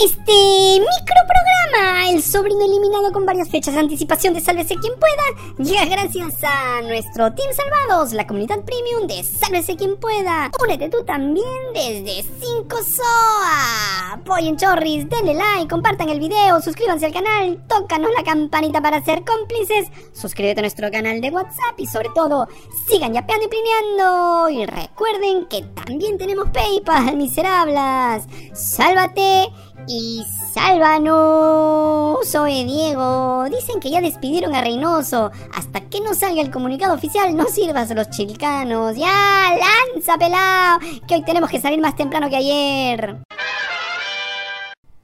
Este 0.00 0.32
microprograma, 0.78 2.10
el 2.10 2.22
sobrino 2.22 2.64
eliminado 2.64 3.12
con 3.12 3.26
varias 3.26 3.48
fechas 3.48 3.74
de 3.74 3.80
anticipación 3.80 4.32
de 4.32 4.40
Sálvese 4.40 4.76
quien 4.76 4.92
pueda, 4.94 5.56
llega 5.58 5.86
gracias 5.86 6.36
a 6.44 6.82
nuestro 6.82 7.34
Team 7.34 7.48
Salvados, 7.52 8.12
la 8.12 8.24
comunidad 8.24 8.60
premium 8.60 9.08
de 9.08 9.24
Sálvese 9.24 9.74
quien 9.74 9.96
pueda. 9.96 10.52
Únete 10.62 10.88
tú 10.88 11.04
también 11.04 11.46
desde 11.74 12.22
5 12.22 12.76
SOA. 12.76 14.12
Apoyen 14.12 14.56
chorris, 14.56 15.08
denle 15.08 15.34
like, 15.34 15.68
compartan 15.68 16.10
el 16.10 16.20
video, 16.20 16.62
suscríbanse 16.62 17.06
al 17.06 17.12
canal, 17.12 17.60
tócanos 17.66 18.12
la 18.16 18.22
campanita 18.22 18.80
para 18.80 19.04
ser 19.04 19.24
cómplices, 19.24 19.88
suscríbete 20.12 20.60
a 20.60 20.62
nuestro 20.62 20.92
canal 20.92 21.20
de 21.20 21.30
WhatsApp 21.30 21.74
y 21.76 21.88
sobre 21.88 22.10
todo, 22.14 22.46
sigan 22.86 23.14
yapeando 23.14 23.46
y 23.46 23.48
plineando. 23.48 24.48
Y 24.50 24.64
recuerden 24.64 25.46
que 25.46 25.62
también 25.62 26.18
tenemos 26.18 26.50
PayPal, 26.50 27.16
miserables. 27.16 28.28
Sálvate 28.54 29.48
y 29.88 30.24
sálvanos. 30.52 32.28
Soy 32.28 32.64
Diego. 32.64 33.44
Dicen 33.50 33.80
que 33.80 33.90
ya 33.90 34.00
despidieron 34.00 34.54
a 34.54 34.60
Reynoso. 34.60 35.30
Hasta 35.54 35.80
que 35.88 36.00
no 36.00 36.14
salga 36.14 36.42
el 36.42 36.50
comunicado 36.50 36.94
oficial, 36.94 37.34
no 37.36 37.46
sirvas 37.46 37.90
a 37.90 37.94
los 37.94 38.10
chilcanos. 38.10 38.96
Ya, 38.96 39.56
lanza 39.94 40.18
pelado. 40.18 40.80
Que 41.06 41.16
hoy 41.16 41.24
tenemos 41.24 41.50
que 41.50 41.60
salir 41.60 41.80
más 41.80 41.96
temprano 41.96 42.28
que 42.28 42.36
ayer. 42.36 43.16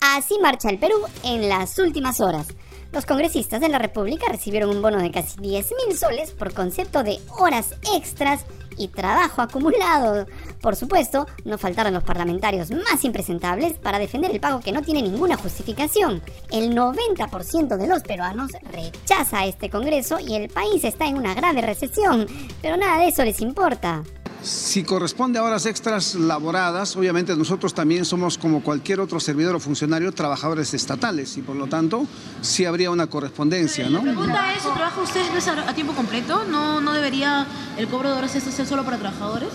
Así 0.01 0.39
marcha 0.41 0.69
el 0.69 0.79
Perú 0.79 0.97
en 1.25 1.49
las 1.49 1.79
últimas 1.79 2.21
horas. 2.21 2.47
Los 2.93 3.07
congresistas 3.07 3.61
de 3.61 3.69
la 3.69 3.81
República 3.81 4.27
recibieron 4.31 4.71
un 4.71 4.81
bono 4.81 4.99
de 4.99 5.11
casi 5.11 5.41
10 5.41 5.73
mil 5.85 5.97
soles 5.99 6.31
por 6.31 6.55
concepto 6.55 7.03
de 7.03 7.19
horas 7.41 7.75
extras 7.97 8.45
y 8.79 8.89
trabajo 8.89 9.43
acumulado. 9.43 10.27
Por 10.61 10.77
supuesto, 10.77 11.27
no 11.45 11.59
faltaron 11.59 11.95
los 11.95 12.05
parlamentarios 12.05 12.71
más 12.71 13.05
impresentables 13.05 13.75
para 13.75 13.99
defender 13.99 14.31
el 14.31 14.41
pago 14.41 14.61
que 14.61 14.73
no 14.73 14.83
tiene 14.83 15.03
ninguna 15.03 15.37
justificación. 15.37 16.23
El 16.51 16.75
90% 16.75 17.77
de 17.77 17.87
los 17.87 18.03
peruanos 18.03 18.53
rechaza 18.73 19.45
este 19.47 19.71
Congreso 19.71 20.19
y 20.19 20.35
el 20.35 20.49
país 20.49 20.85
está 20.85 21.07
en 21.07 21.19
una 21.19 21.35
grave 21.35 21.61
recesión, 21.61 22.27
pero 22.63 22.77
nada 22.77 22.99
de 22.99 23.09
eso 23.09 23.25
les 23.25 23.41
importa. 23.41 24.03
Si 24.45 24.85
corresponde 24.85 25.39
a 25.39 25.43
horas 25.43 25.65
extras 25.65 26.15
laboradas, 26.15 26.97
obviamente 26.97 27.35
nosotros 27.35 27.73
también 27.73 28.05
somos 28.05 28.37
como 28.37 28.63
cualquier 28.63 29.01
otro 29.01 29.19
servidor 29.19 29.57
o 29.57 29.61
funcionario 29.61 30.13
trabajadores 30.13 30.75
estatales 30.75 31.39
y 31.39 31.43
por 31.43 31.57
lo 31.57 31.67
tanto 31.67 32.07
sí 32.43 32.67
habría 32.67 32.91
una 32.91 33.07
correspondencia, 33.07 33.89
¿no? 33.89 34.05
La 34.05 34.13
pregunta 34.13 34.55
es, 34.55 34.63
¿trabaja 34.63 35.01
usted 35.01 35.23
a 35.67 35.75
tiempo 35.75 35.95
completo? 35.95 36.45
¿No, 36.45 36.83
¿No 36.83 36.93
debería 36.93 37.47
el 37.79 37.89
cobro 37.89 38.11
de 38.11 38.19
horas 38.19 38.35
extras 38.35 38.55
ser 38.55 38.67
solo 38.67 38.85
para 38.85 38.99
trabajadores? 38.99 39.49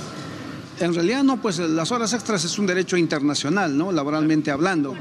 En 0.80 0.96
realidad 0.96 1.24
no, 1.24 1.38
pues 1.40 1.60
las 1.60 1.92
horas 1.92 2.14
extras 2.14 2.44
es 2.46 2.58
un 2.58 2.66
derecho 2.66 2.98
internacional, 2.98 3.78
¿no? 3.78 3.92
Laboralmente 3.92 4.50
hablando. 4.50 4.96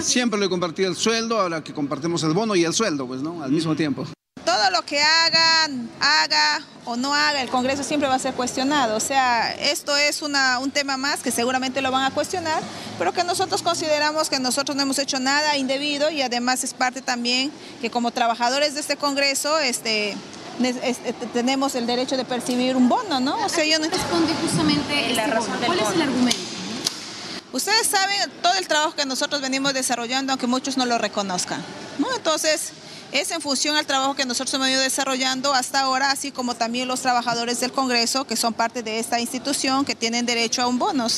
siempre 0.00 0.40
le 0.40 0.46
he 0.46 0.48
compartido 0.48 0.88
el 0.88 0.96
sueldo, 0.96 1.38
ahora 1.38 1.62
que 1.62 1.74
compartimos 1.74 2.22
el 2.22 2.32
bono 2.32 2.54
y 2.56 2.64
el 2.64 2.72
sueldo, 2.72 3.06
pues, 3.06 3.20
¿no? 3.20 3.42
Al 3.42 3.52
mismo 3.52 3.76
tiempo 3.76 4.06
todo 4.58 4.70
lo 4.70 4.84
que 4.84 5.00
haga, 5.00 5.68
haga 6.00 6.62
o 6.84 6.96
no 6.96 7.14
haga, 7.14 7.42
el 7.42 7.48
Congreso 7.48 7.84
siempre 7.84 8.08
va 8.08 8.16
a 8.16 8.18
ser 8.18 8.34
cuestionado. 8.34 8.96
O 8.96 9.00
sea, 9.00 9.52
esto 9.52 9.96
es 9.96 10.20
una, 10.20 10.58
un 10.58 10.72
tema 10.72 10.96
más 10.96 11.20
que 11.20 11.30
seguramente 11.30 11.80
lo 11.80 11.92
van 11.92 12.04
a 12.04 12.10
cuestionar, 12.10 12.60
pero 12.98 13.12
que 13.12 13.22
nosotros 13.22 13.62
consideramos 13.62 14.28
que 14.28 14.40
nosotros 14.40 14.74
no 14.74 14.82
hemos 14.82 14.98
hecho 14.98 15.20
nada 15.20 15.56
indebido 15.56 16.10
y 16.10 16.22
además 16.22 16.64
es 16.64 16.74
parte 16.74 17.02
también 17.02 17.52
que 17.80 17.88
como 17.88 18.10
trabajadores 18.10 18.74
de 18.74 18.80
este 18.80 18.96
Congreso, 18.96 19.60
este, 19.60 20.16
este 20.82 21.12
tenemos 21.32 21.76
el 21.76 21.86
derecho 21.86 22.16
de 22.16 22.24
percibir 22.24 22.74
un 22.74 22.88
bono, 22.88 23.20
¿no? 23.20 23.36
O 23.44 23.48
sea, 23.48 23.64
yo 23.64 23.78
no... 23.78 23.88
Responde 23.88 24.34
justamente 24.42 25.14
la 25.14 25.22
este 25.22 25.34
razón 25.34 25.56
¿Cuál 25.64 25.78
es 25.78 25.90
el 25.90 26.02
argumento? 26.02 26.40
Ustedes 27.52 27.86
saben 27.86 28.16
todo 28.42 28.54
el 28.54 28.66
trabajo 28.66 28.96
que 28.96 29.06
nosotros 29.06 29.40
venimos 29.40 29.72
desarrollando, 29.72 30.32
aunque 30.32 30.48
muchos 30.48 30.76
no 30.76 30.84
lo 30.84 30.98
reconozcan, 30.98 31.62
¿no? 31.98 32.08
Entonces 32.16 32.72
es 33.12 33.30
en 33.30 33.40
función 33.40 33.76
al 33.76 33.86
trabajo 33.86 34.14
que 34.14 34.26
nosotros 34.26 34.54
hemos 34.54 34.68
ido 34.68 34.80
desarrollando 34.80 35.54
hasta 35.54 35.80
ahora, 35.80 36.10
así 36.10 36.30
como 36.30 36.54
también 36.54 36.88
los 36.88 37.00
trabajadores 37.00 37.60
del 37.60 37.72
Congreso, 37.72 38.24
que 38.24 38.36
son 38.36 38.54
parte 38.54 38.82
de 38.82 38.98
esta 38.98 39.20
institución, 39.20 39.84
que 39.84 39.94
tienen 39.94 40.26
derecho 40.26 40.62
a 40.62 40.66
un 40.66 40.78
bono. 40.78 41.08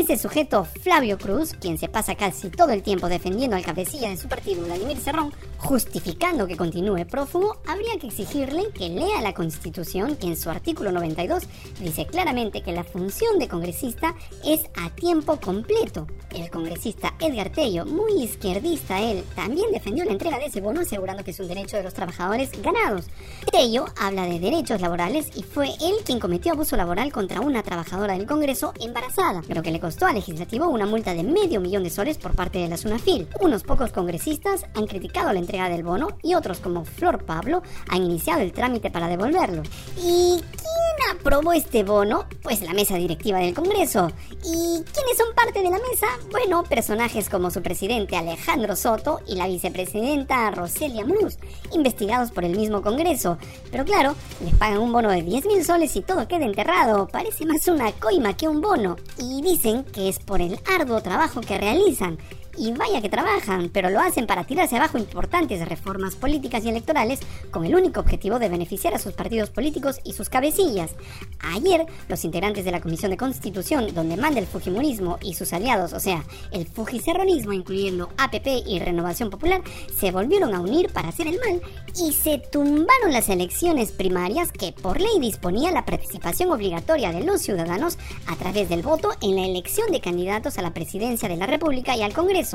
Ese 0.00 0.16
sujeto 0.16 0.64
Flavio 0.64 1.18
Cruz, 1.18 1.52
quien 1.60 1.76
se 1.76 1.88
pasa 1.88 2.14
casi 2.14 2.48
todo 2.48 2.70
el 2.70 2.82
tiempo 2.82 3.08
defendiendo 3.08 3.56
al 3.56 3.64
cabecilla 3.64 4.08
de 4.08 4.16
su 4.16 4.28
partido, 4.28 4.64
Vladimir 4.64 4.96
Cerrón, 4.98 5.32
justificando 5.58 6.46
que 6.46 6.56
continúe 6.56 7.06
prófugo, 7.06 7.58
habría 7.66 7.98
que 7.98 8.06
exigirle 8.06 8.70
que 8.72 8.88
lea 8.88 9.20
la 9.20 9.34
Constitución, 9.34 10.16
que 10.16 10.28
en 10.28 10.36
su 10.36 10.48
artículo 10.48 10.92
92 10.92 11.44
dice 11.80 12.06
claramente 12.06 12.62
que 12.62 12.72
la 12.72 12.84
función 12.84 13.38
de 13.38 13.48
congresista 13.48 14.14
es 14.44 14.62
a 14.76 14.90
tiempo 14.90 15.40
completo. 15.40 16.06
El 16.30 16.50
congresista 16.50 17.14
Edgar 17.20 17.50
Tello, 17.50 17.84
muy 17.84 18.22
izquierdista 18.22 19.00
él, 19.00 19.24
también 19.34 19.70
defendió 19.72 20.04
la 20.04 20.12
entrega 20.12 20.38
de 20.38 20.46
ese 20.46 20.60
bono 20.60 20.80
asegurando 20.80 21.24
que 21.24 21.32
es 21.32 21.40
un 21.40 21.48
derecho 21.48 21.76
de 21.76 21.82
los 21.82 21.94
trabajadores 21.94 22.50
ganados. 22.62 23.06
Tello 23.50 23.86
habla 23.98 24.26
de 24.26 24.40
derechos 24.40 24.80
laborales 24.80 25.28
y 25.34 25.42
fue 25.42 25.68
él 25.80 25.96
quien 26.04 26.20
cometió 26.20 26.52
abuso 26.52 26.76
laboral 26.76 27.12
contra 27.12 27.40
una 27.40 27.62
trabajadora 27.62 28.14
del 28.14 28.26
Congreso 28.26 28.72
embarazada 28.80 29.42
que 29.66 29.72
le 29.72 29.80
costó 29.86 30.06
al 30.06 30.16
legislativo 30.16 30.66
una 30.66 30.84
multa 30.84 31.14
de 31.14 31.22
medio 31.22 31.60
millón 31.60 31.84
de 31.84 31.90
soles 31.90 32.18
por 32.18 32.34
parte 32.34 32.58
de 32.58 32.66
la 32.66 32.76
SUNAFIL. 32.76 33.28
Unos 33.40 33.62
pocos 33.62 33.92
congresistas 33.92 34.66
han 34.74 34.88
criticado 34.88 35.32
la 35.32 35.38
entrega 35.38 35.68
del 35.68 35.84
bono 35.84 36.08
y 36.24 36.34
otros, 36.34 36.58
como 36.58 36.84
Flor 36.84 37.24
Pablo, 37.24 37.62
han 37.88 38.02
iniciado 38.02 38.40
el 38.40 38.52
trámite 38.52 38.90
para 38.90 39.06
devolverlo. 39.06 39.62
¿Y 39.96 40.40
quién 40.40 40.85
aprobó 41.10 41.52
este 41.52 41.84
bono? 41.84 42.26
Pues 42.42 42.62
la 42.62 42.72
mesa 42.72 42.96
directiva 42.96 43.38
del 43.38 43.54
Congreso. 43.54 44.10
¿Y 44.44 44.82
quiénes 44.82 45.16
son 45.18 45.34
parte 45.34 45.62
de 45.62 45.70
la 45.70 45.78
mesa? 45.78 46.06
Bueno, 46.30 46.62
personajes 46.64 47.28
como 47.28 47.50
su 47.50 47.62
presidente 47.62 48.16
Alejandro 48.16 48.76
Soto 48.76 49.20
y 49.26 49.36
la 49.36 49.46
vicepresidenta 49.46 50.50
Roselia 50.50 51.04
Muz, 51.04 51.38
investigados 51.72 52.30
por 52.30 52.44
el 52.44 52.56
mismo 52.56 52.82
Congreso. 52.82 53.38
Pero 53.70 53.84
claro, 53.84 54.14
les 54.44 54.54
pagan 54.54 54.78
un 54.78 54.92
bono 54.92 55.10
de 55.10 55.22
10 55.22 55.46
mil 55.46 55.64
soles 55.64 55.94
y 55.96 56.02
todo 56.02 56.28
queda 56.28 56.44
enterrado. 56.44 57.08
Parece 57.08 57.46
más 57.46 57.66
una 57.68 57.92
coima 57.92 58.36
que 58.36 58.48
un 58.48 58.60
bono. 58.60 58.96
Y 59.18 59.42
dicen 59.42 59.84
que 59.84 60.08
es 60.08 60.18
por 60.18 60.40
el 60.40 60.58
arduo 60.78 61.00
trabajo 61.00 61.40
que 61.40 61.58
realizan 61.58 62.18
y 62.58 62.72
vaya 62.72 63.02
que 63.02 63.08
trabajan, 63.08 63.70
pero 63.72 63.90
lo 63.90 64.00
hacen 64.00 64.26
para 64.26 64.44
tirarse 64.44 64.76
abajo 64.76 64.98
importantes 64.98 65.66
reformas 65.68 66.16
políticas 66.16 66.64
y 66.64 66.68
electorales 66.68 67.20
con 67.50 67.64
el 67.64 67.74
único 67.74 68.00
objetivo 68.00 68.38
de 68.38 68.48
beneficiar 68.48 68.94
a 68.94 68.98
sus 68.98 69.12
partidos 69.12 69.50
políticos 69.50 70.00
y 70.04 70.12
sus 70.12 70.28
cabecillas. 70.28 70.92
Ayer, 71.40 71.86
los 72.08 72.24
integrantes 72.24 72.64
de 72.64 72.70
la 72.70 72.80
Comisión 72.80 73.10
de 73.10 73.16
Constitución, 73.16 73.94
donde 73.94 74.16
manda 74.16 74.40
el 74.40 74.46
Fujimorismo 74.46 75.18
y 75.22 75.34
sus 75.34 75.52
aliados, 75.52 75.92
o 75.92 76.00
sea, 76.00 76.24
el 76.52 76.66
Fujicerronismo, 76.66 77.52
incluyendo 77.52 78.08
APP 78.16 78.46
y 78.66 78.78
Renovación 78.78 79.30
Popular, 79.30 79.62
se 79.94 80.10
volvieron 80.10 80.54
a 80.54 80.60
unir 80.60 80.92
para 80.92 81.08
hacer 81.08 81.26
el 81.26 81.38
mal 81.38 81.60
y 81.96 82.12
se 82.12 82.38
tumbaron 82.38 83.12
las 83.12 83.28
elecciones 83.28 83.92
primarias 83.92 84.52
que 84.52 84.72
por 84.72 85.00
ley 85.00 85.18
disponía 85.20 85.70
la 85.72 85.84
participación 85.84 86.50
obligatoria 86.50 87.12
de 87.12 87.24
los 87.24 87.42
ciudadanos 87.42 87.98
a 88.26 88.36
través 88.36 88.68
del 88.68 88.82
voto 88.82 89.10
en 89.20 89.36
la 89.36 89.46
elección 89.46 89.90
de 89.90 90.00
candidatos 90.00 90.58
a 90.58 90.62
la 90.62 90.74
presidencia 90.74 91.28
de 91.28 91.36
la 91.36 91.46
República 91.46 91.96
y 91.96 92.02
al 92.02 92.12
Congreso 92.12 92.45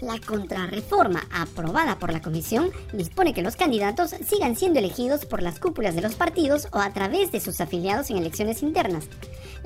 la 0.00 0.18
contrarreforma 0.18 1.26
aprobada 1.32 1.98
por 1.98 2.12
la 2.12 2.22
Comisión 2.22 2.70
dispone 2.92 3.34
que 3.34 3.42
los 3.42 3.56
candidatos 3.56 4.14
sigan 4.26 4.56
siendo 4.56 4.78
elegidos 4.78 5.26
por 5.26 5.42
las 5.42 5.58
cúpulas 5.58 5.94
de 5.94 6.02
los 6.02 6.14
partidos 6.14 6.68
o 6.72 6.78
a 6.78 6.92
través 6.92 7.32
de 7.32 7.40
sus 7.40 7.60
afiliados 7.60 8.10
en 8.10 8.16
elecciones 8.16 8.62
internas. 8.62 9.08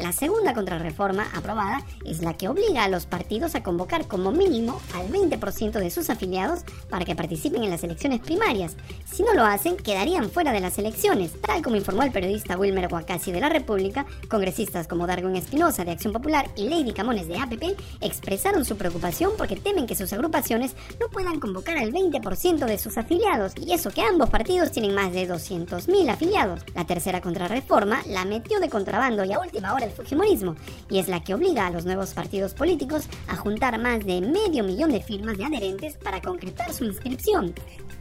La 0.00 0.12
segunda 0.12 0.54
contrarreforma 0.54 1.28
aprobada 1.34 1.84
es 2.06 2.22
la 2.22 2.34
que 2.34 2.48
obliga 2.48 2.84
a 2.84 2.88
los 2.88 3.04
partidos 3.04 3.54
a 3.54 3.62
convocar 3.62 4.08
como 4.08 4.32
mínimo 4.32 4.80
al 4.94 5.10
20% 5.10 5.72
de 5.72 5.90
sus 5.90 6.08
afiliados 6.08 6.60
para 6.88 7.04
que 7.04 7.14
participen 7.14 7.64
en 7.64 7.70
las 7.70 7.84
elecciones 7.84 8.20
primarias. 8.20 8.76
Si 9.04 9.22
no 9.22 9.34
lo 9.34 9.44
hacen, 9.44 9.76
quedarían 9.76 10.30
fuera 10.30 10.52
de 10.52 10.60
las 10.60 10.78
elecciones, 10.78 11.32
tal 11.42 11.60
como 11.60 11.76
informó 11.76 12.02
el 12.02 12.12
periodista 12.12 12.56
Wilmer 12.56 12.90
Huacasi 12.90 13.30
de 13.30 13.40
la 13.40 13.50
República, 13.50 14.06
congresistas 14.30 14.88
como 14.88 15.06
Darwin 15.06 15.36
Espinosa 15.36 15.84
de 15.84 15.90
Acción 15.90 16.14
Popular 16.14 16.48
y 16.56 16.70
Lady 16.70 16.94
Camones 16.94 17.28
de 17.28 17.38
APP 17.38 17.78
expresaron 18.00 18.64
su 18.64 18.78
preocupación 18.78 19.32
porque 19.36 19.56
temen 19.56 19.86
que 19.86 19.96
sus 19.96 20.14
agrupaciones 20.14 20.76
no 20.98 21.08
puedan 21.08 21.40
convocar 21.40 21.76
al 21.76 21.92
20% 21.92 22.64
de 22.64 22.78
sus 22.78 22.96
afiliados, 22.96 23.52
y 23.56 23.74
eso 23.74 23.90
que 23.90 24.00
ambos 24.00 24.30
partidos 24.30 24.72
tienen 24.72 24.94
más 24.94 25.12
de 25.12 25.28
200.000 25.28 26.08
afiliados. 26.08 26.62
La 26.74 26.86
tercera 26.86 27.20
contrarreforma 27.20 28.00
la 28.06 28.24
metió 28.24 28.60
de 28.60 28.70
contrabando 28.70 29.24
y 29.24 29.32
a 29.34 29.40
última 29.40 29.74
hora 29.74 29.89
Fujimorismo, 29.90 30.56
y 30.88 30.98
es 30.98 31.08
la 31.08 31.22
que 31.22 31.34
obliga 31.34 31.66
a 31.66 31.70
los 31.70 31.84
nuevos 31.84 32.14
partidos 32.14 32.54
políticos 32.54 33.08
a 33.28 33.36
juntar 33.36 33.78
más 33.78 34.04
de 34.04 34.20
medio 34.20 34.64
millón 34.64 34.92
de 34.92 35.00
firmas 35.00 35.38
de 35.38 35.44
adherentes 35.44 35.96
para 35.96 36.20
concretar 36.20 36.72
su 36.72 36.84
inscripción. 36.84 37.54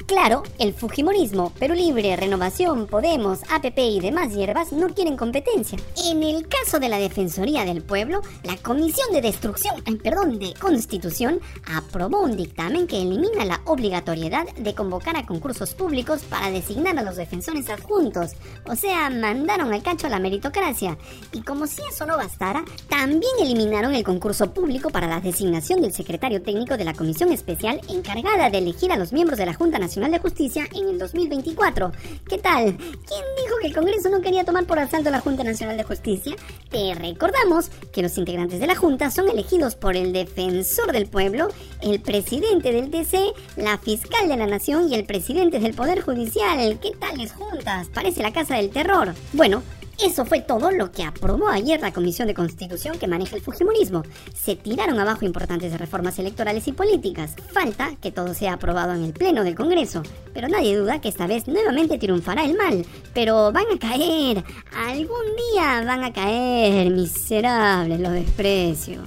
Claro, 0.06 0.44
el 0.58 0.74
Fujimorismo, 0.74 1.52
Perú 1.60 1.74
Libre, 1.74 2.16
Renovación, 2.16 2.88
Podemos, 2.88 3.42
APP 3.50 3.78
y 3.78 4.00
demás 4.00 4.34
hierbas 4.34 4.72
no 4.72 4.90
quieren 4.90 5.18
competencia. 5.18 5.78
En 6.06 6.24
el 6.24 6.48
caso 6.48 6.80
de 6.80 6.90
la 6.90 6.98
Defensoría 6.98 7.66
del 7.66 7.82
Pueblo, 7.82 8.22
la 8.44 8.58
Comisión 8.58 9.12
de 9.12 9.22
Destrucción, 9.22 9.76
perdón, 10.02 10.40
de 10.40 10.54
Constitución 10.56 11.40
aprobó 11.66 12.22
un 12.22 12.38
dictamen 12.38 12.88
que 12.88 13.02
elimina 13.02 13.46
la 13.46 13.62
obligatoriedad 13.66 14.48
de 14.56 14.74
convocar 14.74 15.18
a 15.18 15.26
concursos 15.26 15.74
públicos 15.74 16.22
para 16.30 16.52
designar 16.52 16.98
a 16.98 17.04
los 17.04 17.18
defensores 17.18 17.70
adjuntos. 17.70 18.32
O 18.66 18.76
sea, 18.76 19.10
mandaron 19.10 19.74
al 19.74 19.84
cacho 19.84 20.08
a 20.08 20.10
la 20.10 20.20
meritocracia. 20.20 20.98
Y 21.34 21.42
como 21.42 21.68
si 21.68 21.82
eso 21.90 22.06
no 22.06 22.18
bastara, 22.18 22.64
también 22.88 23.32
eliminaron 23.42 23.94
el 23.94 24.04
concurso 24.04 24.54
público 24.54 24.90
para 24.90 25.08
la 25.08 25.20
designación 25.20 25.82
del 25.82 25.94
secretario 25.94 26.42
técnico 26.42 26.78
de 26.78 26.86
la 26.86 26.94
Comisión 26.94 27.32
Especial 27.32 27.82
encargada 27.90 28.50
de 28.50 28.58
elegir 28.60 28.92
a 28.92 28.98
los 28.98 29.14
miembros 29.14 29.38
de 29.38 29.46
la 29.46 29.54
Junta 29.54 29.78
Nacional 29.78 29.89
de 29.90 30.20
Justicia 30.20 30.68
en 30.76 30.88
el 30.88 31.00
2024. 31.00 31.92
¿Qué 32.30 32.38
tal? 32.38 32.78
¿Quién 32.78 33.24
dijo 33.44 33.56
que 33.60 33.68
el 33.68 33.74
Congreso 33.74 34.10
no 34.10 34.22
quería 34.22 34.44
tomar 34.46 34.66
por 34.66 34.78
asalto 34.78 35.10
la 35.10 35.20
Junta 35.20 35.44
Nacional 35.44 35.78
de 35.78 35.84
Justicia? 35.84 36.36
Te 36.70 36.94
recordamos 36.94 37.70
que 37.92 38.04
los 38.04 38.16
integrantes 38.20 38.60
de 38.60 38.68
la 38.68 38.76
Junta 38.76 39.10
son 39.10 39.28
elegidos 39.30 39.76
por 39.76 39.98
el 39.98 40.14
defensor 40.14 40.92
del 40.92 41.08
pueblo, 41.08 41.48
el 41.82 42.00
presidente 42.02 42.72
del 42.72 42.92
TC, 42.92 43.34
la 43.58 43.80
fiscal 43.80 44.28
de 44.28 44.38
la 44.38 44.46
Nación 44.46 44.90
y 44.92 44.96
el 44.96 45.06
presidente 45.06 45.60
del 45.60 45.74
Poder 45.74 46.02
Judicial. 46.02 46.80
¿Qué 46.80 46.92
tales 46.92 47.34
juntas? 47.34 47.88
Parece 47.92 48.22
la 48.22 48.32
casa 48.32 48.58
del 48.58 48.70
terror. 48.70 49.16
Bueno, 49.34 49.64
eso 50.02 50.26
fue 50.26 50.42
todo 50.42 50.72
lo 50.72 50.92
que 50.92 51.04
aprobó 51.04 51.50
ayer 51.50 51.82
la 51.82 51.92
Comisión 51.92 52.28
de 52.28 52.34
Constitución 52.34 52.98
que 52.98 53.08
maneja 53.08 53.36
el 53.36 53.42
Fujimorismo. 53.42 54.04
Se 54.34 54.56
tiraron 54.56 55.00
abajo 55.00 55.26
importantes 55.26 55.78
reformas 55.78 56.18
electorales 56.20 56.68
y 56.68 56.72
políticas. 56.72 57.36
Falta 57.52 57.92
que 58.02 58.12
todo 58.12 58.34
sea 58.34 58.54
aprobado 58.54 58.94
en 58.94 59.04
el 59.04 59.14
Pleno 59.14 59.44
del 59.44 59.56
Congreso. 59.56 60.04
Pero 60.34 60.48
nadie 60.48 60.78
duda 60.78 61.02
que 61.02 61.10
esta 61.10 61.28
vez 61.28 61.48
nuevamente 61.48 61.98
triunfará 61.98 62.46
el 62.46 62.56
mal. 62.56 62.86
Pero 63.14 63.52
van 63.52 63.66
a 63.74 63.80
caer. 63.80 64.44
Algún 64.74 65.26
día 65.54 65.84
van 65.86 66.04
a 66.04 66.14
caer. 66.14 66.92
Miserables, 66.92 68.00
lo 68.00 68.12
desprecio. 68.12 69.02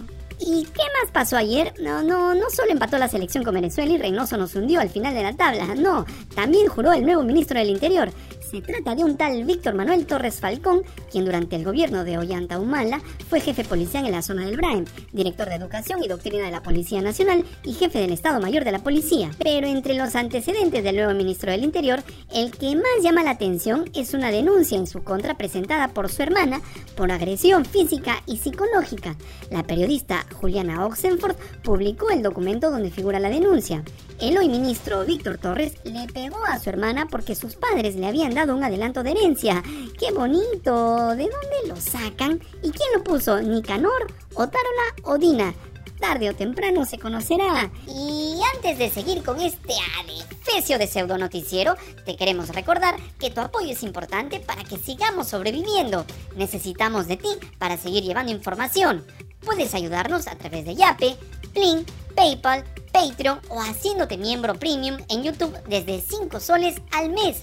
¿Y 0.44 0.64
qué 0.64 0.82
más 1.00 1.12
pasó 1.12 1.36
ayer? 1.36 1.72
No, 1.80 2.02
no, 2.02 2.34
no 2.34 2.50
solo 2.50 2.72
empató 2.72 2.98
la 2.98 3.08
selección 3.08 3.44
con 3.44 3.54
Venezuela 3.54 3.92
y 3.92 3.98
Reynoso 3.98 4.36
nos 4.36 4.54
hundió 4.56 4.80
al 4.80 4.90
final 4.90 5.14
de 5.14 5.22
la 5.22 5.34
tabla, 5.34 5.76
no, 5.76 6.04
también 6.34 6.66
juró 6.66 6.92
el 6.92 7.04
nuevo 7.04 7.22
ministro 7.22 7.60
del 7.60 7.70
Interior. 7.70 8.10
Se 8.52 8.60
trata 8.60 8.94
de 8.94 9.02
un 9.02 9.16
tal 9.16 9.44
Víctor 9.44 9.74
Manuel 9.74 10.04
Torres 10.04 10.38
Falcón, 10.40 10.82
quien 11.10 11.24
durante 11.24 11.56
el 11.56 11.64
gobierno 11.64 12.04
de 12.04 12.18
Ollanta 12.18 12.58
Humala 12.58 13.00
fue 13.30 13.40
jefe 13.40 13.64
policial 13.64 14.04
en 14.04 14.12
la 14.12 14.20
zona 14.20 14.44
del 14.44 14.58
Braem, 14.58 14.84
director 15.10 15.48
de 15.48 15.54
Educación 15.54 16.02
y 16.02 16.08
Doctrina 16.08 16.44
de 16.44 16.50
la 16.50 16.62
Policía 16.62 17.00
Nacional 17.00 17.46
y 17.64 17.72
jefe 17.72 18.00
del 18.00 18.12
Estado 18.12 18.42
Mayor 18.42 18.64
de 18.64 18.72
la 18.72 18.80
Policía. 18.80 19.30
Pero 19.42 19.66
entre 19.68 19.94
los 19.94 20.14
antecedentes 20.16 20.84
del 20.84 20.96
nuevo 20.96 21.14
ministro 21.14 21.50
del 21.50 21.64
Interior, 21.64 22.02
el 22.30 22.50
que 22.50 22.76
más 22.76 23.02
llama 23.02 23.24
la 23.24 23.30
atención 23.30 23.90
es 23.94 24.12
una 24.12 24.30
denuncia 24.30 24.76
en 24.76 24.86
su 24.86 25.02
contra 25.02 25.38
presentada 25.38 25.88
por 25.88 26.10
su 26.10 26.22
hermana 26.22 26.60
por 26.94 27.10
agresión 27.10 27.64
física 27.64 28.22
y 28.26 28.36
psicológica. 28.36 29.16
La 29.50 29.62
periodista 29.62 30.26
Juliana 30.42 30.84
Oxenford 30.84 31.36
publicó 31.62 32.10
el 32.10 32.22
documento 32.22 32.70
donde 32.70 32.90
figura 32.90 33.18
la 33.18 33.30
denuncia. 33.30 33.82
El 34.20 34.36
hoy 34.36 34.50
ministro 34.50 35.06
Víctor 35.06 35.38
Torres 35.38 35.72
le 35.84 36.06
pegó 36.12 36.44
a 36.44 36.58
su 36.58 36.68
hermana 36.68 37.08
porque 37.10 37.34
sus 37.34 37.56
padres 37.56 37.96
le 37.96 38.06
habían 38.06 38.34
dado 38.34 38.41
un 38.50 38.64
adelanto 38.64 39.02
de 39.02 39.12
herencia. 39.12 39.62
¡Qué 39.98 40.12
bonito! 40.12 41.08
¿De 41.14 41.28
dónde 41.28 41.68
lo 41.68 41.76
sacan? 41.76 42.40
¿Y 42.62 42.70
quién 42.70 42.88
lo 42.94 43.04
puso? 43.04 43.40
¿Nicanor, 43.40 44.12
Otárola 44.34 44.94
o 45.04 45.18
Dina? 45.18 45.54
Tarde 46.00 46.30
o 46.30 46.34
temprano 46.34 46.84
se 46.84 46.98
conocerá. 46.98 47.70
Y 47.86 48.40
antes 48.56 48.78
de 48.78 48.90
seguir 48.90 49.22
con 49.22 49.40
este 49.40 49.74
adefesio 50.00 50.78
de 50.78 50.88
pseudo 50.88 51.16
noticiero, 51.16 51.76
te 52.04 52.16
queremos 52.16 52.48
recordar 52.48 52.96
que 53.20 53.30
tu 53.30 53.40
apoyo 53.40 53.70
es 53.70 53.84
importante 53.84 54.40
para 54.40 54.64
que 54.64 54.78
sigamos 54.78 55.28
sobreviviendo. 55.28 56.04
Necesitamos 56.34 57.06
de 57.06 57.18
ti 57.18 57.28
para 57.58 57.76
seguir 57.76 58.02
llevando 58.02 58.32
información. 58.32 59.06
Puedes 59.44 59.74
ayudarnos 59.74 60.26
a 60.26 60.36
través 60.36 60.64
de 60.64 60.74
Yape, 60.74 61.16
Plin, 61.54 61.86
PayPal, 62.16 62.64
Patreon 62.92 63.40
o 63.48 63.60
haciéndote 63.60 64.16
miembro 64.18 64.54
premium 64.54 64.98
en 65.08 65.22
YouTube 65.22 65.56
desde 65.68 66.00
5 66.00 66.40
soles 66.40 66.76
al 66.90 67.10
mes. 67.10 67.42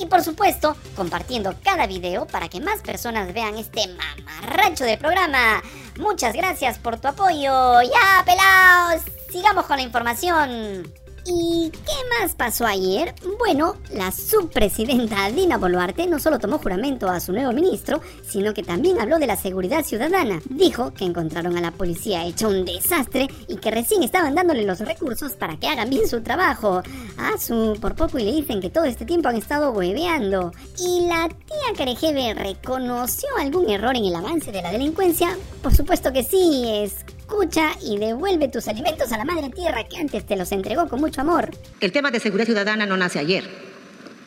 Y 0.00 0.06
por 0.06 0.22
supuesto, 0.22 0.76
compartiendo 0.96 1.54
cada 1.62 1.86
video 1.86 2.26
para 2.26 2.48
que 2.48 2.60
más 2.60 2.80
personas 2.80 3.34
vean 3.34 3.58
este 3.58 3.82
mamarracho 3.88 4.84
de 4.84 4.96
programa. 4.96 5.62
Muchas 5.98 6.34
gracias 6.34 6.78
por 6.78 6.98
tu 6.98 7.08
apoyo. 7.08 7.82
Ya, 7.82 8.24
pelaos. 8.24 9.02
Sigamos 9.30 9.66
con 9.66 9.76
la 9.76 9.82
información. 9.82 10.90
¿Y 11.32 11.70
qué 11.70 12.20
más 12.20 12.34
pasó 12.34 12.66
ayer? 12.66 13.14
Bueno, 13.38 13.76
la 13.94 14.10
subpresidenta 14.10 15.30
Dina 15.30 15.58
Boluarte 15.58 16.08
no 16.08 16.18
solo 16.18 16.40
tomó 16.40 16.58
juramento 16.58 17.08
a 17.08 17.20
su 17.20 17.32
nuevo 17.32 17.52
ministro, 17.52 18.00
sino 18.26 18.52
que 18.52 18.64
también 18.64 19.00
habló 19.00 19.20
de 19.20 19.28
la 19.28 19.36
seguridad 19.36 19.84
ciudadana. 19.84 20.40
Dijo 20.48 20.92
que 20.92 21.04
encontraron 21.04 21.56
a 21.56 21.60
la 21.60 21.70
policía 21.70 22.24
hecha 22.24 22.48
un 22.48 22.64
desastre 22.64 23.28
y 23.46 23.58
que 23.58 23.70
recién 23.70 24.02
estaban 24.02 24.34
dándole 24.34 24.64
los 24.64 24.80
recursos 24.80 25.34
para 25.34 25.56
que 25.56 25.68
hagan 25.68 25.88
bien 25.88 26.08
su 26.08 26.20
trabajo. 26.20 26.82
A 27.16 27.38
su 27.38 27.78
por 27.80 27.94
poco 27.94 28.18
y 28.18 28.24
le 28.24 28.32
dicen 28.32 28.60
que 28.60 28.70
todo 28.70 28.84
este 28.84 29.04
tiempo 29.04 29.28
han 29.28 29.36
estado 29.36 29.70
hueveando. 29.70 30.50
¿Y 30.78 31.06
la 31.06 31.28
tía 31.28 31.76
Carejeve 31.76 32.34
reconoció 32.34 33.28
algún 33.38 33.70
error 33.70 33.96
en 33.96 34.06
el 34.06 34.16
avance 34.16 34.50
de 34.50 34.62
la 34.62 34.72
delincuencia? 34.72 35.38
Por 35.62 35.72
supuesto 35.72 36.12
que 36.12 36.24
sí, 36.24 36.64
es 36.66 37.04
escucha 37.30 37.70
y 37.80 37.96
devuelve 37.96 38.48
tus 38.48 38.66
alimentos 38.66 39.12
a 39.12 39.16
la 39.16 39.24
madre 39.24 39.50
tierra 39.50 39.84
que 39.84 39.98
antes 39.98 40.26
te 40.26 40.34
los 40.36 40.50
entregó 40.50 40.88
con 40.88 41.00
mucho 41.00 41.20
amor. 41.20 41.50
El 41.80 41.92
tema 41.92 42.10
de 42.10 42.18
seguridad 42.18 42.44
ciudadana 42.44 42.86
no 42.86 42.96
nace 42.96 43.20
ayer. 43.20 43.44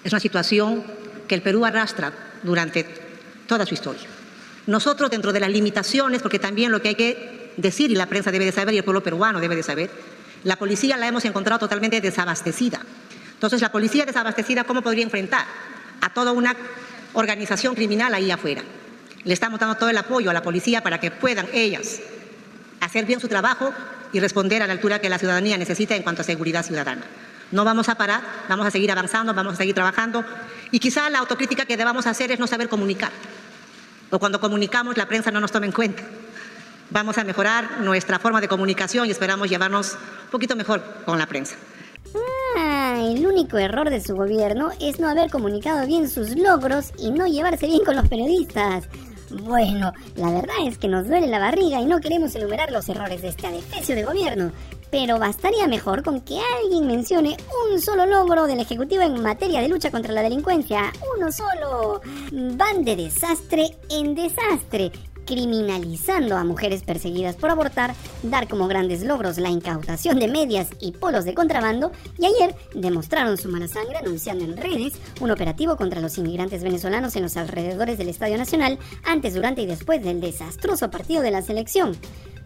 Es 0.05 0.13
una 0.13 0.21
situación 0.21 0.83
que 1.27 1.35
el 1.35 1.41
Perú 1.41 1.65
arrastra 1.65 2.13
durante 2.43 2.85
toda 3.45 3.65
su 3.65 3.73
historia. 3.73 4.07
Nosotros, 4.67 5.11
dentro 5.11 5.33
de 5.33 5.41
las 5.41 5.49
limitaciones, 5.49 6.21
porque 6.21 6.39
también 6.39 6.71
lo 6.71 6.81
que 6.81 6.89
hay 6.89 6.95
que 6.95 7.51
decir 7.57 7.91
y 7.91 7.95
la 7.95 8.05
prensa 8.05 8.31
debe 8.31 8.45
de 8.45 8.53
saber 8.53 8.73
y 8.73 8.77
el 8.77 8.85
pueblo 8.85 9.03
peruano 9.03 9.41
debe 9.41 9.57
de 9.57 9.63
saber, 9.63 9.91
la 10.45 10.55
policía 10.55 10.95
la 10.95 11.07
hemos 11.07 11.25
encontrado 11.25 11.59
totalmente 11.59 11.99
desabastecida. 11.99 12.79
Entonces, 13.33 13.61
la 13.61 13.71
policía 13.71 14.05
desabastecida, 14.05 14.63
¿cómo 14.63 14.81
podría 14.81 15.03
enfrentar 15.03 15.45
a 15.99 16.13
toda 16.13 16.31
una 16.31 16.55
organización 17.11 17.75
criminal 17.75 18.13
ahí 18.13 18.31
afuera? 18.31 18.63
Le 19.25 19.33
estamos 19.33 19.59
dando 19.59 19.75
todo 19.75 19.89
el 19.89 19.97
apoyo 19.97 20.29
a 20.29 20.33
la 20.33 20.41
policía 20.41 20.81
para 20.81 21.01
que 21.01 21.11
puedan 21.11 21.47
ellas 21.53 21.99
hacer 22.93 23.05
bien 23.07 23.19
su 23.19 23.27
trabajo 23.27 23.73
y 24.11 24.19
responder 24.19 24.61
a 24.61 24.67
la 24.67 24.73
altura 24.73 24.99
que 24.99 25.09
la 25.09 25.17
ciudadanía 25.17 25.57
necesita 25.57 25.95
en 25.95 26.03
cuanto 26.03 26.21
a 26.21 26.23
seguridad 26.23 26.63
ciudadana. 26.63 27.01
No 27.51 27.65
vamos 27.65 27.89
a 27.89 27.95
parar, 27.95 28.21
vamos 28.47 28.67
a 28.67 28.69
seguir 28.69 28.91
avanzando, 28.91 29.33
vamos 29.33 29.53
a 29.53 29.57
seguir 29.57 29.73
trabajando 29.73 30.23
y 30.69 30.77
quizá 30.77 31.09
la 31.09 31.17
autocrítica 31.17 31.65
que 31.65 31.75
debamos 31.75 32.05
hacer 32.05 32.31
es 32.31 32.37
no 32.37 32.45
saber 32.45 32.69
comunicar. 32.69 33.09
O 34.11 34.19
cuando 34.19 34.39
comunicamos 34.39 34.95
la 34.95 35.07
prensa 35.07 35.31
no 35.31 35.39
nos 35.39 35.51
toma 35.51 35.65
en 35.65 35.71
cuenta. 35.71 36.03
Vamos 36.91 37.17
a 37.17 37.23
mejorar 37.23 37.81
nuestra 37.81 38.19
forma 38.19 38.39
de 38.39 38.47
comunicación 38.47 39.07
y 39.07 39.11
esperamos 39.11 39.49
llevarnos 39.49 39.93
un 40.25 40.29
poquito 40.29 40.55
mejor 40.55 40.83
con 41.03 41.17
la 41.17 41.25
prensa. 41.25 41.55
Ah, 42.55 43.01
el 43.01 43.25
único 43.25 43.57
error 43.57 43.89
de 43.89 44.01
su 44.01 44.13
gobierno 44.13 44.69
es 44.79 44.99
no 44.99 45.09
haber 45.09 45.31
comunicado 45.31 45.87
bien 45.87 46.07
sus 46.07 46.35
logros 46.35 46.91
y 46.99 47.09
no 47.09 47.25
llevarse 47.25 47.65
bien 47.65 47.83
con 47.83 47.95
los 47.95 48.07
periodistas. 48.07 48.87
Bueno, 49.41 49.91
la 50.15 50.31
verdad 50.31 50.55
es 50.65 50.77
que 50.77 50.87
nos 50.87 51.07
duele 51.07 51.27
la 51.27 51.39
barriga 51.39 51.81
y 51.81 51.85
no 51.85 51.99
queremos 51.99 52.35
enumerar 52.35 52.71
los 52.71 52.87
errores 52.87 53.21
de 53.21 53.29
este 53.29 53.47
adefesio 53.47 53.95
de 53.95 54.03
gobierno, 54.03 54.51
pero 54.91 55.17
bastaría 55.17 55.67
mejor 55.67 56.03
con 56.03 56.21
que 56.21 56.39
alguien 56.61 56.85
mencione 56.85 57.35
un 57.71 57.81
solo 57.81 58.05
logro 58.05 58.45
del 58.45 58.59
Ejecutivo 58.59 59.01
en 59.01 59.21
materia 59.23 59.61
de 59.61 59.69
lucha 59.69 59.89
contra 59.89 60.13
la 60.13 60.21
delincuencia. 60.21 60.91
Uno 61.17 61.31
solo. 61.31 62.01
Van 62.31 62.83
de 62.83 62.95
desastre 62.95 63.75
en 63.89 64.13
desastre 64.13 64.91
criminalizando 65.25 66.37
a 66.37 66.43
mujeres 66.43 66.83
perseguidas 66.83 67.35
por 67.35 67.49
abortar, 67.49 67.93
dar 68.23 68.47
como 68.47 68.67
grandes 68.67 69.03
logros 69.03 69.37
la 69.37 69.49
incautación 69.49 70.19
de 70.19 70.27
medias 70.27 70.69
y 70.79 70.91
polos 70.91 71.25
de 71.25 71.33
contrabando, 71.33 71.91
y 72.17 72.25
ayer 72.25 72.55
demostraron 72.73 73.37
su 73.37 73.49
mala 73.49 73.67
sangre 73.67 73.97
anunciando 73.97 74.43
en 74.45 74.57
redes 74.57 74.93
un 75.21 75.31
operativo 75.31 75.75
contra 75.77 76.01
los 76.01 76.17
inmigrantes 76.17 76.63
venezolanos 76.63 77.15
en 77.15 77.23
los 77.23 77.37
alrededores 77.37 77.97
del 77.97 78.09
Estadio 78.09 78.37
Nacional, 78.37 78.77
antes, 79.03 79.33
durante 79.33 79.61
y 79.61 79.65
después 79.65 80.03
del 80.03 80.21
desastroso 80.21 80.89
partido 80.89 81.21
de 81.21 81.31
la 81.31 81.41
selección. 81.41 81.97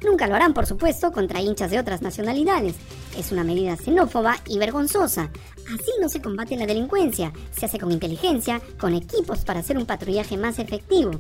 Nunca 0.03 0.27
lo 0.27 0.35
harán, 0.35 0.53
por 0.53 0.65
supuesto, 0.65 1.11
contra 1.11 1.41
hinchas 1.41 1.71
de 1.71 1.79
otras 1.79 2.01
nacionalidades. 2.01 2.75
Es 3.17 3.31
una 3.31 3.43
medida 3.43 3.75
xenófoba 3.75 4.37
y 4.47 4.59
vergonzosa. 4.59 5.31
Así 5.67 5.91
no 5.99 6.07
se 6.07 6.21
combate 6.21 6.55
la 6.55 6.65
delincuencia. 6.65 7.33
Se 7.51 7.65
hace 7.65 7.79
con 7.79 7.91
inteligencia, 7.91 8.61
con 8.79 8.93
equipos 8.93 9.43
para 9.43 9.59
hacer 9.59 9.77
un 9.77 9.85
patrullaje 9.85 10.37
más 10.37 10.59
efectivo. 10.59 11.11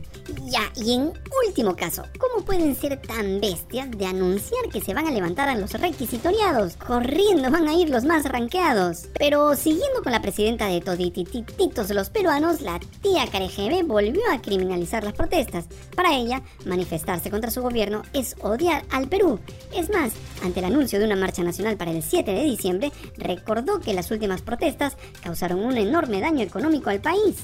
Ya, 0.45 0.61
y 0.75 0.93
en 0.93 1.11
último 1.45 1.75
caso, 1.75 2.03
¿cómo 2.17 2.45
pueden 2.45 2.75
ser 2.75 3.01
tan 3.01 3.41
bestias 3.41 3.89
de 3.91 4.05
anunciar 4.05 4.69
que 4.71 4.79
se 4.79 4.93
van 4.93 5.07
a 5.07 5.11
levantar 5.11 5.49
a 5.49 5.55
los 5.55 5.73
requisitoriados? 5.73 6.77
Corriendo 6.77 7.51
van 7.51 7.67
a 7.67 7.73
ir 7.73 7.89
los 7.89 8.05
más 8.05 8.25
ranqueados. 8.25 9.07
Pero 9.17 9.55
siguiendo 9.55 10.01
con 10.01 10.13
la 10.13 10.21
presidenta 10.21 10.67
de 10.67 10.81
Toditititos 10.81 11.89
los 11.89 12.09
peruanos, 12.09 12.61
la 12.61 12.79
tía 13.01 13.27
Caregebe 13.29 13.83
volvió 13.83 14.21
a 14.31 14.41
criminalizar 14.41 15.03
las 15.03 15.13
protestas. 15.13 15.65
Para 15.95 16.15
ella, 16.15 16.41
manifestarse 16.65 17.29
contra 17.29 17.51
su 17.51 17.61
gobierno 17.61 18.03
es 18.13 18.35
odiar 18.41 18.66
solidaridad 18.67 18.83
al 18.91 19.07
Perú. 19.07 19.39
Es 19.73 19.89
más, 19.89 20.13
ante 20.43 20.59
el 20.59 20.65
anuncio 20.65 20.99
de 20.99 21.05
una 21.05 21.15
marcha 21.15 21.43
nacional 21.43 21.77
para 21.77 21.91
el 21.91 22.03
7 22.03 22.31
de 22.31 22.43
diciembre, 22.43 22.91
recordó 23.17 23.79
que 23.79 23.93
las 23.93 24.11
últimas 24.11 24.41
protestas 24.41 24.97
causaron 25.23 25.59
un 25.59 25.77
enorme 25.77 26.21
daño 26.21 26.43
económico 26.43 26.89
al 26.89 27.01
país. 27.01 27.35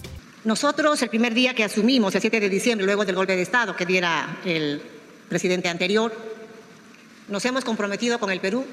Nosotros, 0.43 1.01
el 1.01 1.09
primer 1.09 1.33
día 1.33 1.53
que 1.53 1.63
asumimos, 1.63 2.13
el 2.15 2.21
7 2.21 2.39
de 2.39 2.49
diciembre, 2.49 2.85
luego 2.85 3.05
del 3.05 3.15
golpe 3.15 3.35
de 3.35 3.41
Estado 3.41 3.75
que 3.75 3.85
diera 3.85 4.39
el 4.45 4.81
presidente 5.29 5.69
anterior, 5.69 6.13
nos 7.29 7.45
hemos 7.45 7.63
comprometido 7.63 8.19
con 8.19 8.29
el 8.29 8.41
Perú 8.41 8.65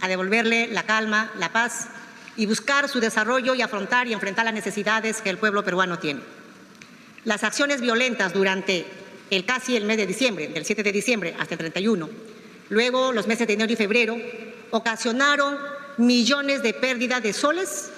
a 0.00 0.08
devolverle 0.08 0.66
la 0.68 0.82
calma, 0.82 1.30
la 1.38 1.52
paz 1.52 1.88
y 2.36 2.46
buscar 2.46 2.88
su 2.88 2.98
desarrollo 2.98 3.54
y 3.54 3.62
afrontar 3.62 4.08
y 4.08 4.12
enfrentar 4.12 4.44
las 4.44 4.54
necesidades 4.54 5.20
que 5.20 5.30
el 5.30 5.38
pueblo 5.38 5.62
peruano 5.62 5.98
tiene. 5.98 6.20
Las 7.24 7.44
acciones 7.44 7.80
violentas 7.80 8.32
durante 8.32 8.84
el 9.36 9.44
casi 9.44 9.76
el 9.76 9.84
mes 9.84 9.96
de 9.96 10.06
diciembre, 10.06 10.48
del 10.48 10.64
7 10.64 10.82
de 10.82 10.92
diciembre 10.92 11.34
hasta 11.38 11.54
el 11.54 11.58
31, 11.58 12.08
luego 12.68 13.12
los 13.12 13.26
meses 13.26 13.46
de 13.46 13.54
enero 13.54 13.72
y 13.72 13.76
febrero, 13.76 14.16
ocasionaron 14.70 15.58
millones 15.96 16.62
de 16.62 16.74
pérdidas 16.74 17.22
de 17.22 17.32
soles 17.32 17.90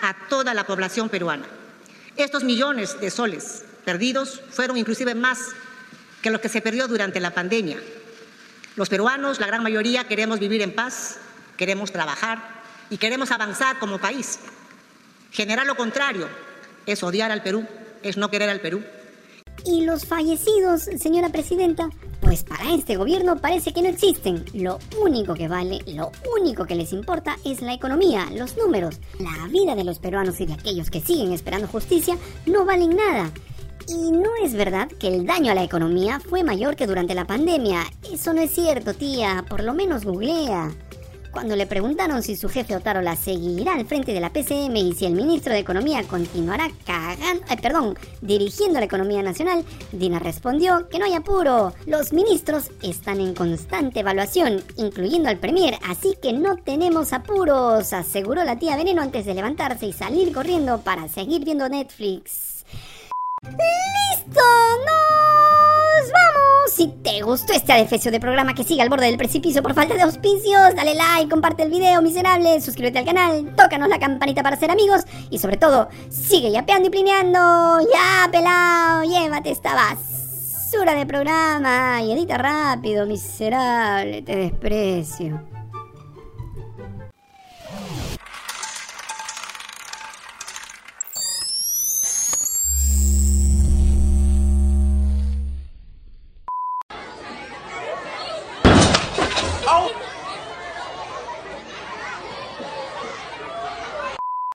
a 0.00 0.28
toda 0.28 0.52
la 0.52 0.64
población 0.64 1.08
peruana. 1.08 1.46
Estos 2.16 2.44
millones 2.44 3.00
de 3.00 3.10
soles 3.10 3.64
perdidos 3.84 4.42
fueron 4.50 4.76
inclusive 4.76 5.14
más 5.14 5.38
que 6.22 6.30
lo 6.30 6.40
que 6.40 6.48
se 6.48 6.60
perdió 6.60 6.88
durante 6.88 7.20
la 7.20 7.32
pandemia. 7.32 7.78
Los 8.76 8.88
peruanos, 8.88 9.40
la 9.40 9.46
gran 9.46 9.62
mayoría, 9.62 10.04
queremos 10.08 10.38
vivir 10.38 10.60
en 10.60 10.74
paz, 10.74 11.18
queremos 11.56 11.92
trabajar, 11.92 12.60
y 12.90 12.98
queremos 12.98 13.30
avanzar 13.30 13.78
como 13.78 13.98
país. 13.98 14.40
Generar 15.30 15.66
lo 15.66 15.76
contrario 15.76 16.28
es 16.84 17.02
odiar 17.02 17.30
al 17.30 17.42
Perú, 17.42 17.66
es 18.02 18.16
no 18.16 18.30
querer 18.30 18.50
al 18.50 18.60
Perú. 18.60 18.82
¿Y 19.64 19.82
los 19.82 20.06
fallecidos, 20.06 20.82
señora 20.98 21.28
presidenta? 21.28 21.90
Pues 22.20 22.44
para 22.44 22.74
este 22.74 22.96
gobierno 22.96 23.36
parece 23.36 23.72
que 23.72 23.82
no 23.82 23.88
existen. 23.88 24.44
Lo 24.54 24.78
único 25.00 25.34
que 25.34 25.48
vale, 25.48 25.80
lo 25.86 26.12
único 26.38 26.64
que 26.64 26.74
les 26.74 26.92
importa 26.92 27.36
es 27.44 27.60
la 27.60 27.74
economía, 27.74 28.28
los 28.34 28.56
números. 28.56 29.00
La 29.18 29.48
vida 29.48 29.74
de 29.74 29.84
los 29.84 29.98
peruanos 29.98 30.40
y 30.40 30.46
de 30.46 30.54
aquellos 30.54 30.90
que 30.90 31.00
siguen 31.00 31.32
esperando 31.32 31.68
justicia 31.68 32.16
no 32.46 32.64
valen 32.64 32.96
nada. 32.96 33.30
Y 33.88 34.12
no 34.12 34.30
es 34.42 34.54
verdad 34.54 34.88
que 34.88 35.08
el 35.08 35.26
daño 35.26 35.52
a 35.52 35.54
la 35.54 35.64
economía 35.64 36.20
fue 36.20 36.44
mayor 36.44 36.76
que 36.76 36.86
durante 36.86 37.14
la 37.14 37.26
pandemia. 37.26 37.82
Eso 38.10 38.32
no 38.32 38.40
es 38.40 38.52
cierto, 38.52 38.94
tía. 38.94 39.44
Por 39.48 39.62
lo 39.62 39.74
menos 39.74 40.04
googlea. 40.04 40.70
Cuando 41.30 41.54
le 41.54 41.66
preguntaron 41.66 42.22
si 42.22 42.34
su 42.34 42.48
jefe 42.48 42.74
Otárola 42.74 43.14
seguirá 43.14 43.74
al 43.74 43.86
frente 43.86 44.12
de 44.12 44.20
la 44.20 44.32
PCM 44.32 44.76
y 44.76 44.94
si 44.94 45.06
el 45.06 45.12
ministro 45.12 45.52
de 45.52 45.60
Economía 45.60 46.02
continuará 46.04 46.68
cagando, 46.84 47.44
perdón, 47.62 47.98
dirigiendo 48.20 48.80
la 48.80 48.86
economía 48.86 49.22
nacional, 49.22 49.64
Dina 49.92 50.18
respondió 50.18 50.88
que 50.88 50.98
no 50.98 51.04
hay 51.04 51.14
apuro. 51.14 51.72
Los 51.86 52.12
ministros 52.12 52.70
están 52.82 53.20
en 53.20 53.34
constante 53.34 54.00
evaluación, 54.00 54.62
incluyendo 54.76 55.28
al 55.28 55.38
premier, 55.38 55.78
así 55.88 56.16
que 56.20 56.32
no 56.32 56.56
tenemos 56.56 57.12
apuros, 57.12 57.92
aseguró 57.92 58.42
la 58.44 58.58
tía 58.58 58.76
Veneno 58.76 59.00
antes 59.00 59.24
de 59.24 59.34
levantarse 59.34 59.86
y 59.86 59.92
salir 59.92 60.32
corriendo 60.32 60.80
para 60.80 61.08
seguir 61.08 61.44
viendo 61.44 61.68
Netflix. 61.68 62.64
¡Listo! 63.42 64.40
¡Nos 64.40 66.12
vamos! 66.12 66.49
Si 66.70 66.86
te 67.02 67.22
gustó 67.22 67.52
este 67.52 67.72
adefesio 67.72 68.12
de 68.12 68.20
programa 68.20 68.54
que 68.54 68.62
sigue 68.62 68.80
al 68.80 68.88
borde 68.88 69.06
del 69.06 69.16
precipicio 69.16 69.60
por 69.60 69.74
falta 69.74 69.94
de 69.94 70.02
auspicios, 70.02 70.74
dale 70.76 70.94
like, 70.94 71.28
comparte 71.28 71.64
el 71.64 71.70
video, 71.70 72.00
miserable, 72.00 72.60
suscríbete 72.60 73.00
al 73.00 73.04
canal, 73.04 73.54
tócanos 73.56 73.88
la 73.88 73.98
campanita 73.98 74.42
para 74.42 74.56
ser 74.56 74.70
amigos 74.70 75.02
y 75.30 75.38
sobre 75.38 75.56
todo, 75.56 75.88
sigue 76.10 76.52
yapeando 76.52 76.86
y 76.86 76.90
plineando. 76.90 77.80
Ya, 77.92 78.30
pelado, 78.30 79.02
llévate 79.02 79.50
esta 79.50 79.74
basura 79.74 80.94
de 80.94 81.06
programa 81.06 82.02
y 82.02 82.12
edita 82.12 82.38
rápido, 82.38 83.04
miserable, 83.04 84.22
te 84.22 84.36
desprecio. 84.36 85.59